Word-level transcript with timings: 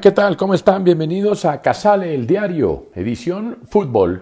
¿Qué 0.00 0.10
tal? 0.10 0.36
¿Cómo 0.36 0.52
están? 0.52 0.84
Bienvenidos 0.84 1.46
a 1.46 1.62
Casale, 1.62 2.14
el 2.14 2.26
diario, 2.26 2.88
edición 2.94 3.60
fútbol. 3.66 4.20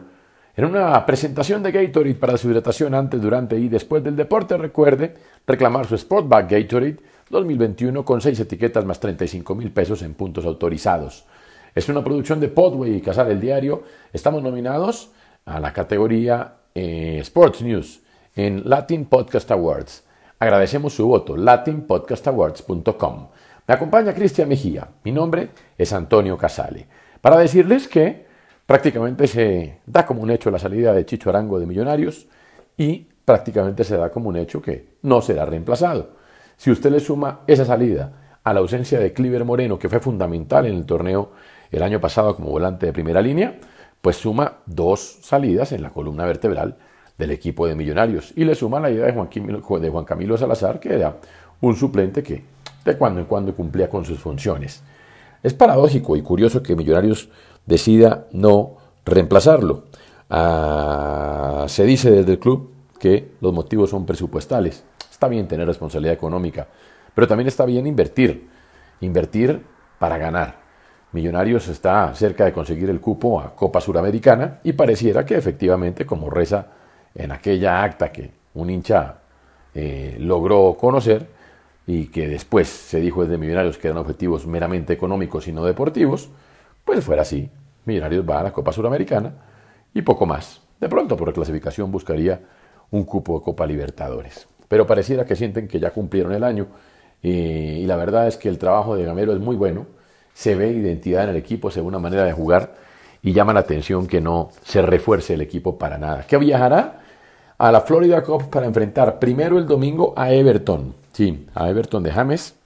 En 0.56 0.66
una 0.66 1.04
presentación 1.04 1.64
de 1.64 1.72
Gatorade 1.72 2.14
para 2.14 2.36
su 2.36 2.48
hidratación 2.48 2.94
antes, 2.94 3.20
durante 3.20 3.58
y 3.58 3.68
después 3.68 4.04
del 4.04 4.14
deporte, 4.14 4.56
recuerde 4.56 5.14
reclamar 5.44 5.86
su 5.86 5.98
Sportback 5.98 6.48
Gatorade 6.48 6.98
2021 7.28 8.04
con 8.04 8.20
6 8.20 8.38
etiquetas 8.38 8.84
más 8.84 9.00
35 9.00 9.54
mil 9.56 9.72
pesos 9.72 10.02
en 10.02 10.14
puntos 10.14 10.44
autorizados. 10.44 11.24
Es 11.74 11.88
una 11.88 12.04
producción 12.04 12.38
de 12.38 12.48
Podway 12.48 12.94
y 12.94 13.00
Casale, 13.00 13.32
el 13.32 13.40
diario. 13.40 13.82
Estamos 14.12 14.44
nominados 14.44 15.10
a 15.44 15.58
la 15.58 15.72
categoría 15.72 16.54
eh, 16.72 17.18
Sports 17.22 17.62
News 17.62 18.00
en 18.36 18.68
Latin 18.68 19.06
Podcast 19.06 19.50
Awards. 19.50 20.04
Agradecemos 20.38 20.92
su 20.92 21.08
voto, 21.08 21.36
latinpodcastawards.com. 21.36 23.28
Me 23.66 23.72
acompaña 23.72 24.12
Cristian 24.12 24.48
Mejía. 24.48 24.88
Mi 25.04 25.10
nombre 25.10 25.48
es 25.78 25.92
Antonio 25.94 26.36
Casale. 26.36 26.86
Para 27.22 27.38
decirles 27.38 27.88
que 27.88 28.26
prácticamente 28.66 29.26
se 29.26 29.80
da 29.86 30.04
como 30.04 30.20
un 30.20 30.30
hecho 30.30 30.50
la 30.50 30.58
salida 30.58 30.92
de 30.92 31.06
Chicho 31.06 31.30
Arango 31.30 31.58
de 31.58 31.64
Millonarios 31.64 32.26
y 32.76 33.06
prácticamente 33.24 33.82
se 33.84 33.96
da 33.96 34.10
como 34.10 34.28
un 34.28 34.36
hecho 34.36 34.60
que 34.60 34.96
no 35.00 35.22
será 35.22 35.46
reemplazado. 35.46 36.10
Si 36.58 36.70
usted 36.70 36.90
le 36.90 37.00
suma 37.00 37.40
esa 37.46 37.64
salida 37.64 38.36
a 38.44 38.52
la 38.52 38.60
ausencia 38.60 39.00
de 39.00 39.14
Cliver 39.14 39.46
Moreno, 39.46 39.78
que 39.78 39.88
fue 39.88 40.00
fundamental 40.00 40.66
en 40.66 40.74
el 40.74 40.84
torneo 40.84 41.32
el 41.70 41.82
año 41.82 42.02
pasado 42.02 42.36
como 42.36 42.50
volante 42.50 42.84
de 42.84 42.92
primera 42.92 43.22
línea, 43.22 43.58
pues 44.02 44.16
suma 44.16 44.58
dos 44.66 45.20
salidas 45.22 45.72
en 45.72 45.80
la 45.80 45.88
columna 45.88 46.26
vertebral 46.26 46.76
del 47.16 47.30
equipo 47.30 47.66
de 47.66 47.74
Millonarios 47.74 48.34
y 48.36 48.44
le 48.44 48.54
suma 48.54 48.78
la 48.78 48.90
idea 48.90 49.06
de 49.06 49.12
Juan, 49.14 49.28
Camilo, 49.28 49.62
de 49.80 49.88
Juan 49.88 50.04
Camilo 50.04 50.36
Salazar, 50.36 50.78
que 50.80 50.92
era 50.92 51.16
un 51.62 51.74
suplente 51.74 52.22
que 52.22 52.44
de 52.84 52.96
cuando 52.96 53.20
en 53.20 53.26
cuando 53.26 53.54
cumplía 53.54 53.88
con 53.88 54.04
sus 54.04 54.18
funciones. 54.18 54.82
Es 55.42 55.54
paradójico 55.54 56.16
y 56.16 56.22
curioso 56.22 56.62
que 56.62 56.76
Millonarios 56.76 57.28
decida 57.66 58.26
no 58.32 58.76
reemplazarlo. 59.04 59.84
Ah, 60.30 61.66
se 61.68 61.84
dice 61.84 62.10
desde 62.10 62.32
el 62.32 62.38
club 62.38 62.72
que 62.98 63.32
los 63.40 63.52
motivos 63.52 63.90
son 63.90 64.06
presupuestales. 64.06 64.84
Está 65.10 65.28
bien 65.28 65.46
tener 65.46 65.66
responsabilidad 65.66 66.14
económica, 66.14 66.66
pero 67.14 67.28
también 67.28 67.48
está 67.48 67.64
bien 67.64 67.86
invertir. 67.86 68.48
Invertir 69.00 69.62
para 69.98 70.18
ganar. 70.18 70.64
Millonarios 71.12 71.68
está 71.68 72.12
cerca 72.14 72.44
de 72.44 72.52
conseguir 72.52 72.90
el 72.90 73.00
cupo 73.00 73.40
a 73.40 73.54
Copa 73.54 73.80
Suramericana 73.80 74.60
y 74.64 74.72
pareciera 74.72 75.24
que 75.24 75.36
efectivamente, 75.36 76.04
como 76.04 76.28
reza 76.28 76.66
en 77.14 77.30
aquella 77.30 77.82
acta 77.82 78.10
que 78.10 78.32
un 78.54 78.70
hincha 78.70 79.18
eh, 79.74 80.16
logró 80.18 80.76
conocer, 80.78 81.28
y 81.86 82.06
que 82.06 82.28
después 82.28 82.68
se 82.68 83.00
dijo 83.00 83.22
desde 83.22 83.38
Millonarios 83.38 83.78
que 83.78 83.88
eran 83.88 83.98
objetivos 83.98 84.46
meramente 84.46 84.92
económicos 84.92 85.46
y 85.48 85.52
no 85.52 85.64
deportivos, 85.64 86.30
pues 86.84 87.04
fuera 87.04 87.22
así. 87.22 87.50
Millonarios 87.84 88.24
va 88.28 88.40
a 88.40 88.44
la 88.44 88.52
Copa 88.52 88.72
Suramericana 88.72 89.34
y 89.92 90.02
poco 90.02 90.24
más. 90.26 90.62
De 90.80 90.88
pronto 90.88 91.16
por 91.16 91.32
clasificación 91.32 91.92
buscaría 91.92 92.40
un 92.90 93.04
cupo 93.04 93.38
de 93.38 93.44
Copa 93.44 93.66
Libertadores. 93.66 94.48
Pero 94.68 94.86
pareciera 94.86 95.26
que 95.26 95.36
sienten 95.36 95.68
que 95.68 95.78
ya 95.78 95.90
cumplieron 95.90 96.32
el 96.32 96.44
año 96.44 96.68
eh, 97.22 97.80
y 97.82 97.86
la 97.86 97.96
verdad 97.96 98.26
es 98.26 98.36
que 98.36 98.48
el 98.48 98.58
trabajo 98.58 98.96
de 98.96 99.04
Gamero 99.04 99.32
es 99.32 99.40
muy 99.40 99.56
bueno. 99.56 99.86
Se 100.32 100.54
ve 100.54 100.70
identidad 100.70 101.24
en 101.24 101.30
el 101.30 101.36
equipo, 101.36 101.70
se 101.70 101.80
ve 101.80 101.86
una 101.86 101.98
manera 101.98 102.24
de 102.24 102.32
jugar 102.32 102.74
y 103.22 103.32
llama 103.32 103.52
la 103.52 103.60
atención 103.60 104.06
que 104.06 104.20
no 104.20 104.50
se 104.62 104.82
refuerce 104.82 105.34
el 105.34 105.42
equipo 105.42 105.78
para 105.78 105.98
nada. 105.98 106.26
Que 106.26 106.38
viajará 106.38 107.00
a 107.58 107.70
la 107.70 107.82
Florida 107.82 108.22
Cup 108.22 108.50
para 108.50 108.66
enfrentar 108.66 109.18
primero 109.18 109.58
el 109.58 109.66
domingo 109.66 110.14
a 110.16 110.32
Everton 110.32 111.03
Sí, 111.14 111.46
a 111.54 111.70
Everton 111.70 112.02
de 112.02 112.10
James 112.10 112.56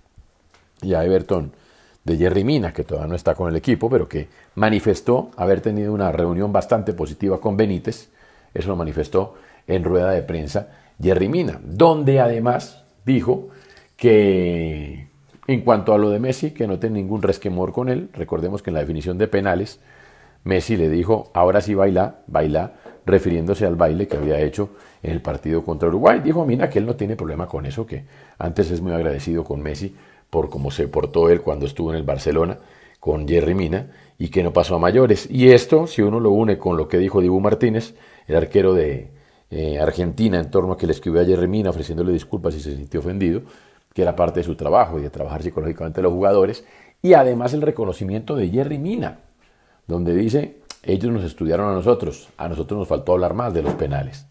y 0.81 0.95
a 0.95 1.05
Everton 1.05 1.53
de 2.03 2.17
Jerry 2.17 2.45
Mina, 2.45 2.73
que 2.73 2.83
todavía 2.83 3.09
no 3.09 3.15
está 3.15 3.35
con 3.35 3.51
el 3.51 3.57
equipo, 3.57 3.91
pero 3.91 4.09
que 4.09 4.29
manifestó 4.55 5.31
haber 5.37 5.61
tenido 5.61 5.93
una 5.93 6.11
reunión 6.13 6.51
bastante 6.51 6.95
positiva 6.95 7.43
con 7.43 7.59
Benítez. 7.59 8.09
Eso 8.55 8.69
lo 8.69 8.77
manifestó 8.77 9.35
en 9.67 9.85
rueda 9.85 10.13
de 10.13 10.23
prensa 10.23 10.69
Jerry 10.99 11.29
Mina, 11.29 11.61
donde 11.63 12.21
además 12.21 12.85
dijo 13.05 13.49
que 13.99 15.09
en 15.47 15.61
cuanto 15.61 15.93
a 15.93 15.99
lo 15.99 16.09
de 16.09 16.19
Messi, 16.19 16.53
que 16.53 16.67
no 16.67 16.79
tiene 16.79 17.01
ningún 17.01 17.21
resquemor 17.21 17.73
con 17.75 17.91
él, 17.91 18.09
recordemos 18.15 18.63
que 18.63 18.71
en 18.71 18.75
la 18.75 18.81
definición 18.81 19.19
de 19.19 19.29
penales, 19.29 19.79
Messi 20.45 20.79
le 20.79 20.89
dijo, 20.89 21.31
ahora 21.35 21.61
sí 21.61 21.75
baila, 21.75 22.21
baila, 22.27 22.73
refiriéndose 23.09 23.67
al 23.67 23.77
baile 23.77 24.07
que 24.07 24.17
había 24.17 24.41
hecho 24.41 24.71
en 25.03 25.13
el 25.13 25.21
partido 25.21 25.65
contra 25.65 25.89
Uruguay. 25.89 26.21
Dijo 26.21 26.45
Mina 26.45 26.71
que 26.71 26.79
él 26.79 26.87
no 26.87 26.95
tiene 26.95 27.17
problema 27.17 27.47
con 27.47 27.67
eso, 27.67 27.87
que 27.87 28.05
antes 28.39 28.71
es 28.71 28.81
muy 28.81 28.93
agradecido 28.93 29.45
con 29.45 29.63
Messi 29.63 29.95
por 30.31 30.51
cómo 30.51 30.71
se 30.71 30.89
portó 30.89 31.31
él 31.31 31.41
cuando 31.41 31.67
estuvo 31.67 31.91
en 31.91 31.97
el 31.97 32.05
Barcelona 32.05 32.59
con 33.01 33.27
Jerry 33.27 33.55
Mina 33.55 33.91
y 34.19 34.29
que 34.29 34.43
no 34.43 34.53
pasó 34.53 34.77
a 34.77 34.79
mayores. 34.79 35.29
Y 35.31 35.51
esto, 35.51 35.87
si 35.87 36.03
uno 36.03 36.21
lo 36.21 36.31
une 36.31 36.59
con 36.59 36.77
lo 36.77 36.89
que 36.89 36.99
dijo 36.99 37.21
Dibu 37.21 37.41
Martínez, 37.41 37.95
el 38.27 38.37
arquero 38.37 38.75
de 38.75 39.09
eh, 39.51 39.79
Argentina, 39.79 40.39
en 40.39 40.51
torno 40.51 40.73
a 40.73 40.77
que 40.77 40.87
le 40.87 40.93
escribió 40.93 41.21
a 41.21 41.25
Jerry 41.25 41.49
Mina 41.49 41.71
ofreciéndole 41.71 42.13
disculpas 42.13 42.55
y 42.55 42.61
se 42.61 42.77
sintió 42.77 43.01
ofendido, 43.01 43.43
que 43.95 44.03
era 44.03 44.15
parte 44.15 44.41
de 44.41 44.45
su 44.45 44.57
trabajo 44.57 44.99
y 44.99 45.03
de 45.03 45.11
trabajar 45.11 45.43
psicológicamente 45.43 46.01
a 46.01 46.03
los 46.03 46.13
jugadores, 46.13 46.65
y 47.01 47.15
además 47.15 47.55
el 47.55 47.63
reconocimiento 47.63 48.37
de 48.37 48.49
Jerry 48.49 48.79
Mina, 48.79 49.21
donde 49.87 50.15
dice, 50.15 50.57
ellos 50.83 51.13
nos 51.13 51.25
estudiaron 51.25 51.71
a 51.71 51.75
nosotros, 51.75 52.29
a 52.37 52.49
nosotros 52.49 52.79
nos 52.79 52.89
faltó 52.89 53.13
hablar 53.13 53.35
más 53.35 53.53
de 53.53 53.63
los 53.63 53.75
penales. 53.75 54.27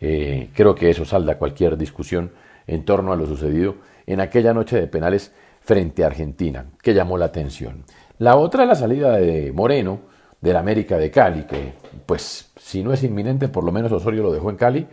Eh, 0.00 0.50
creo 0.54 0.74
que 0.74 0.90
eso 0.90 1.04
salda 1.04 1.38
cualquier 1.38 1.76
discusión 1.76 2.32
en 2.66 2.84
torno 2.84 3.12
a 3.12 3.16
lo 3.16 3.26
sucedido 3.26 3.76
en 4.06 4.20
aquella 4.20 4.54
noche 4.54 4.80
de 4.80 4.86
penales 4.86 5.32
frente 5.60 6.04
a 6.04 6.06
Argentina, 6.06 6.66
que 6.82 6.94
llamó 6.94 7.18
la 7.18 7.26
atención. 7.26 7.84
La 8.18 8.36
otra 8.36 8.62
es 8.62 8.68
la 8.68 8.74
salida 8.74 9.16
de 9.16 9.52
Moreno 9.52 10.00
del 10.40 10.56
América 10.56 10.96
de 10.98 11.10
Cali, 11.10 11.42
que 11.42 11.74
pues 12.06 12.50
si 12.56 12.82
no 12.82 12.92
es 12.92 13.02
inminente, 13.02 13.48
por 13.48 13.64
lo 13.64 13.72
menos 13.72 13.92
Osorio 13.92 14.22
lo 14.22 14.32
dejó 14.32 14.50
en 14.50 14.56
Cali 14.56 14.86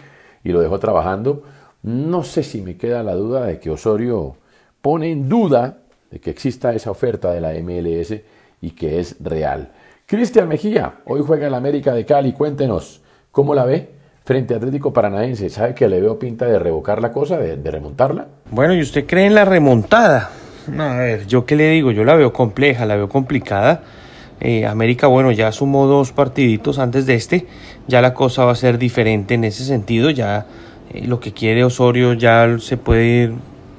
y 0.43 0.49
lo 0.49 0.61
dejó 0.61 0.79
trabajando. 0.79 1.43
No 1.83 2.23
sé 2.23 2.43
si 2.43 2.61
me 2.61 2.77
queda 2.77 3.03
la 3.03 3.15
duda 3.15 3.45
de 3.45 3.59
que 3.59 3.69
Osorio 3.69 4.35
pone 4.81 5.11
en 5.11 5.29
duda 5.29 5.77
de 6.11 6.19
que 6.19 6.29
exista 6.29 6.73
esa 6.73 6.91
oferta 6.91 7.31
de 7.31 7.41
la 7.41 7.53
MLS 7.53 8.13
y 8.61 8.71
que 8.71 8.99
es 8.99 9.17
real. 9.19 9.71
Cristian 10.09 10.47
Mejía, 10.47 10.93
hoy 11.03 11.21
juega 11.21 11.47
el 11.47 11.53
América 11.53 11.93
de 11.93 12.05
Cali, 12.05 12.31
cuéntenos, 12.31 13.01
¿cómo 13.29 13.53
la 13.53 13.65
ve? 13.65 13.89
Frente 14.23 14.53
a 14.53 14.57
Atlético 14.57 14.93
Paranaense, 14.93 15.49
¿sabe 15.49 15.75
que 15.75 15.89
le 15.89 15.99
veo 15.99 16.17
pinta 16.17 16.45
de 16.45 16.57
revocar 16.57 17.01
la 17.01 17.11
cosa, 17.11 17.37
de, 17.37 17.57
remontarla? 17.69 18.27
Bueno, 18.49 18.73
¿y 18.73 18.79
usted 18.79 19.05
cree 19.05 19.25
en 19.25 19.35
la 19.35 19.43
remontada? 19.43 20.31
A 20.77 20.95
ver, 20.95 21.27
¿yo 21.27 21.45
qué 21.45 21.57
le 21.57 21.71
digo? 21.71 21.91
Yo 21.91 22.05
la 22.05 22.15
veo 22.15 22.31
compleja, 22.31 22.85
la 22.85 22.95
veo 22.95 23.09
complicada, 23.09 23.83
Eh, 24.39 24.65
América, 24.65 25.07
bueno, 25.07 25.31
ya 25.33 25.51
sumó 25.51 25.87
dos 25.87 26.13
partiditos 26.13 26.79
antes 26.79 27.05
de 27.05 27.15
este, 27.15 27.47
ya 27.87 28.01
la 28.01 28.13
cosa 28.13 28.45
va 28.45 28.53
a 28.53 28.55
ser 28.55 28.77
diferente 28.77 29.33
en 29.33 29.43
ese 29.43 29.65
sentido, 29.65 30.09
ya 30.11 30.45
eh, 30.93 31.05
lo 31.05 31.19
que 31.19 31.33
quiere 31.33 31.65
Osorio 31.65 32.13
ya 32.13 32.57
se 32.59 32.77
puede 32.77 33.05
ir, 33.05 33.33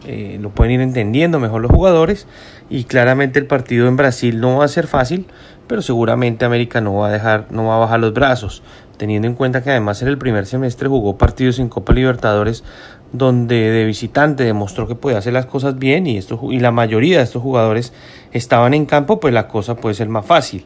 eh, 0.07 0.39
lo 0.41 0.51
pueden 0.51 0.75
ir 0.75 0.81
entendiendo 0.81 1.41
mejor 1.41 1.61
los 1.61 1.71
jugadores 1.71 2.27
y 2.71 2.85
claramente 2.85 3.39
el 3.39 3.47
partido 3.47 3.89
en 3.89 3.97
Brasil 3.97 4.41
no 4.41 4.59
va 4.59 4.65
a 4.65 4.69
ser 4.69 4.87
fácil, 4.87 5.27
pero 5.67 5.83
seguramente 5.83 6.45
América 6.45 6.81
no 6.81 6.95
va 6.95 7.09
a 7.09 7.13
dejar, 7.13 7.47
no 7.51 7.67
va 7.67 7.77
a 7.77 7.81
bajar 7.81 8.01
los 8.01 8.15
brazos, 8.15 8.63
teniendo 8.97 9.29
en 9.29 9.35
cuenta 9.35 9.63
que 9.63 9.71
además 9.71 10.01
en 10.03 10.09
el 10.09 10.19
primer 10.19 10.47
semestre 10.47 10.89
jugó 10.89 11.19
partidos 11.19 11.59
en 11.59 11.69
Copa 11.69 11.93
Libertadores 11.93 12.65
donde 13.13 13.71
de 13.71 13.85
visitante 13.85 14.45
demostró 14.45 14.87
que 14.87 14.95
puede 14.95 15.17
hacer 15.17 15.33
las 15.33 15.47
cosas 15.47 15.79
bien 15.79 16.07
y, 16.07 16.19
y 16.19 16.61
la 16.61 16.71
mayoría 16.71 17.19
de 17.19 17.25
estos 17.25 17.43
jugadores 17.43 17.93
estaban 18.33 18.75
en 18.75 18.87
campo, 18.87 19.19
pues 19.21 19.33
la 19.33 19.49
cosa 19.49 19.77
puede 19.77 19.95
ser 19.95 20.09
más 20.09 20.27
fácil. 20.27 20.65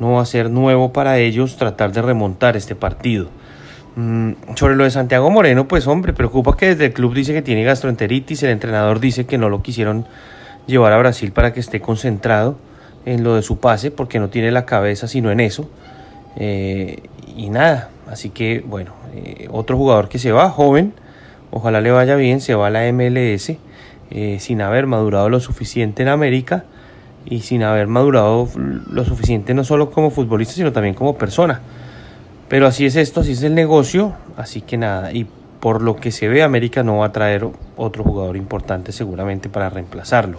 No 0.00 0.12
va 0.12 0.22
a 0.22 0.26
ser 0.26 0.50
nuevo 0.50 0.92
para 0.92 1.18
ellos 1.18 1.56
tratar 1.56 1.92
de 1.92 2.02
remontar 2.02 2.56
este 2.56 2.74
partido. 2.74 3.28
Mm, 3.96 4.32
sobre 4.56 4.76
lo 4.76 4.84
de 4.84 4.90
Santiago 4.90 5.30
Moreno, 5.30 5.66
pues 5.66 5.86
hombre, 5.86 6.12
preocupa 6.12 6.54
que 6.54 6.66
desde 6.66 6.84
el 6.84 6.92
club 6.92 7.14
dice 7.14 7.32
que 7.32 7.40
tiene 7.40 7.64
gastroenteritis, 7.64 8.42
el 8.42 8.50
entrenador 8.50 9.00
dice 9.00 9.24
que 9.24 9.38
no 9.38 9.48
lo 9.48 9.62
quisieron 9.62 10.04
llevar 10.66 10.92
a 10.92 10.98
Brasil 10.98 11.32
para 11.32 11.54
que 11.54 11.60
esté 11.60 11.80
concentrado 11.80 12.58
en 13.06 13.24
lo 13.24 13.36
de 13.36 13.42
su 13.42 13.58
pase, 13.58 13.90
porque 13.90 14.18
no 14.18 14.28
tiene 14.28 14.50
la 14.50 14.66
cabeza 14.66 15.08
sino 15.08 15.30
en 15.30 15.40
eso. 15.40 15.70
Eh, 16.36 17.04
y 17.38 17.48
nada, 17.48 17.88
así 18.06 18.28
que 18.28 18.62
bueno, 18.66 18.92
eh, 19.14 19.48
otro 19.50 19.78
jugador 19.78 20.10
que 20.10 20.18
se 20.18 20.30
va, 20.30 20.50
joven, 20.50 20.92
ojalá 21.50 21.80
le 21.80 21.90
vaya 21.90 22.16
bien, 22.16 22.42
se 22.42 22.54
va 22.54 22.66
a 22.66 22.70
la 22.70 22.92
MLS 22.92 23.56
eh, 24.10 24.36
sin 24.40 24.60
haber 24.60 24.86
madurado 24.86 25.30
lo 25.30 25.40
suficiente 25.40 26.02
en 26.02 26.08
América 26.08 26.64
y 27.24 27.40
sin 27.40 27.62
haber 27.62 27.86
madurado 27.86 28.46
lo 28.56 29.04
suficiente 29.06 29.54
no 29.54 29.64
solo 29.64 29.90
como 29.90 30.10
futbolista, 30.10 30.52
sino 30.52 30.70
también 30.70 30.94
como 30.94 31.16
persona. 31.16 31.62
Pero 32.48 32.66
así 32.66 32.86
es 32.86 32.96
esto, 32.96 33.20
así 33.20 33.32
es 33.32 33.42
el 33.42 33.54
negocio, 33.54 34.14
así 34.36 34.60
que 34.60 34.76
nada, 34.76 35.12
y 35.12 35.26
por 35.58 35.82
lo 35.82 35.96
que 35.96 36.12
se 36.12 36.28
ve, 36.28 36.42
América 36.42 36.82
no 36.82 36.98
va 36.98 37.06
a 37.06 37.12
traer 37.12 37.46
otro 37.76 38.04
jugador 38.04 38.36
importante 38.36 38.92
seguramente 38.92 39.48
para 39.48 39.68
reemplazarlo. 39.68 40.38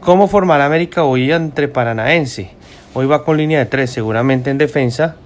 ¿Cómo 0.00 0.28
formar 0.28 0.60
América 0.60 1.02
hoy 1.02 1.32
entre 1.32 1.66
Paranaense? 1.66 2.50
Hoy 2.94 3.06
va 3.06 3.24
con 3.24 3.38
línea 3.38 3.58
de 3.58 3.66
tres, 3.66 3.90
seguramente 3.90 4.50
en 4.50 4.58
defensa, 4.58 5.16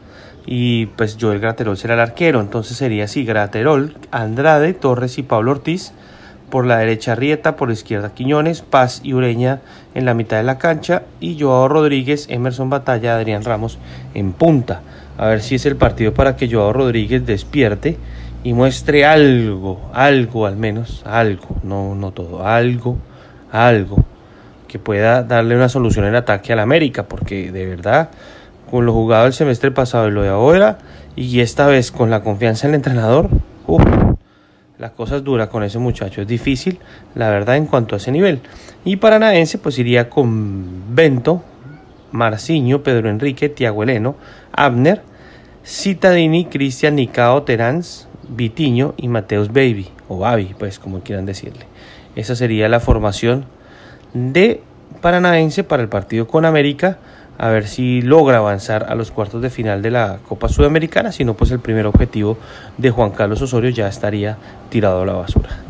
y 0.46 0.86
pues 0.86 1.18
Joel 1.20 1.38
Graterol 1.38 1.76
será 1.76 1.94
el 1.94 2.00
arquero. 2.00 2.40
Entonces 2.40 2.78
sería 2.78 3.04
así: 3.04 3.24
Graterol, 3.24 3.96
Andrade, 4.10 4.72
Torres 4.72 5.18
y 5.18 5.22
Pablo 5.22 5.50
Ortiz. 5.50 5.92
Por 6.48 6.66
la 6.66 6.78
derecha 6.78 7.14
Rieta, 7.14 7.54
por 7.54 7.68
la 7.68 7.74
izquierda 7.74 8.12
Quiñones, 8.12 8.62
Paz 8.62 9.02
y 9.04 9.12
Ureña 9.12 9.60
en 9.94 10.04
la 10.04 10.14
mitad 10.14 10.38
de 10.38 10.42
la 10.42 10.58
cancha 10.58 11.02
y 11.20 11.38
Joao 11.38 11.68
Rodríguez, 11.68 12.26
Emerson 12.28 12.70
Batalla, 12.70 13.14
Adrián 13.14 13.44
Ramos 13.44 13.78
en 14.14 14.32
punta. 14.32 14.80
A 15.20 15.26
ver 15.26 15.42
si 15.42 15.56
es 15.56 15.66
el 15.66 15.76
partido 15.76 16.14
para 16.14 16.34
que 16.34 16.50
Joao 16.50 16.72
Rodríguez 16.72 17.26
despierte 17.26 17.98
y 18.42 18.54
muestre 18.54 19.04
algo, 19.04 19.78
algo 19.92 20.46
al 20.46 20.56
menos, 20.56 21.02
algo, 21.04 21.56
no, 21.62 21.94
no 21.94 22.10
todo, 22.10 22.46
algo, 22.46 22.96
algo 23.52 24.02
que 24.66 24.78
pueda 24.78 25.22
darle 25.22 25.56
una 25.56 25.68
solución 25.68 26.06
en 26.06 26.14
ataque 26.14 26.54
al 26.54 26.58
América, 26.58 27.02
porque 27.02 27.52
de 27.52 27.66
verdad 27.66 28.08
con 28.70 28.86
lo 28.86 28.94
jugado 28.94 29.26
el 29.26 29.34
semestre 29.34 29.70
pasado 29.70 30.08
y 30.08 30.10
lo 30.10 30.22
de 30.22 30.30
ahora, 30.30 30.78
y 31.16 31.40
esta 31.40 31.66
vez 31.66 31.92
con 31.92 32.08
la 32.08 32.22
confianza 32.22 32.66
del 32.66 32.76
entrenador, 32.76 33.28
uf, 33.66 33.82
la 34.78 34.92
cosa 34.92 35.16
es 35.16 35.22
dura 35.22 35.50
con 35.50 35.62
ese 35.62 35.78
muchacho, 35.78 36.22
es 36.22 36.28
difícil, 36.28 36.78
la 37.14 37.28
verdad, 37.28 37.58
en 37.58 37.66
cuanto 37.66 37.94
a 37.94 37.98
ese 37.98 38.10
nivel. 38.10 38.40
Y 38.86 38.96
Paranaense, 38.96 39.58
pues 39.58 39.78
iría 39.78 40.08
con 40.08 40.94
Bento, 40.94 41.42
Marciño, 42.10 42.82
Pedro 42.82 43.10
Enrique, 43.10 43.50
Tiago 43.50 43.82
Eleno, 43.82 44.16
Abner, 44.52 45.09
Citadini, 45.64 46.46
Cristian 46.46 46.96
Nicao, 46.96 47.42
Teráns, 47.42 48.08
Vitiño 48.28 48.94
y 48.96 49.08
Mateus 49.08 49.48
Baby, 49.48 49.88
o 50.08 50.18
Babi, 50.18 50.54
pues 50.58 50.78
como 50.78 51.00
quieran 51.00 51.26
decirle. 51.26 51.66
Esa 52.16 52.34
sería 52.34 52.68
la 52.68 52.80
formación 52.80 53.44
de 54.14 54.62
Paranaense 55.00 55.64
para 55.64 55.82
el 55.82 55.88
partido 55.88 56.26
con 56.26 56.44
América 56.44 56.98
a 57.38 57.48
ver 57.48 57.66
si 57.66 58.02
logra 58.02 58.36
avanzar 58.36 58.84
a 58.90 58.94
los 58.94 59.10
cuartos 59.10 59.40
de 59.40 59.48
final 59.48 59.80
de 59.80 59.90
la 59.90 60.18
Copa 60.28 60.50
Sudamericana, 60.50 61.10
si 61.10 61.24
no, 61.24 61.32
pues 61.32 61.50
el 61.52 61.60
primer 61.60 61.86
objetivo 61.86 62.36
de 62.76 62.90
Juan 62.90 63.12
Carlos 63.12 63.40
Osorio 63.40 63.70
ya 63.70 63.88
estaría 63.88 64.36
tirado 64.68 65.00
a 65.00 65.06
la 65.06 65.14
basura. 65.14 65.69